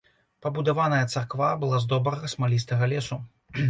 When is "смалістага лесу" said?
2.37-3.25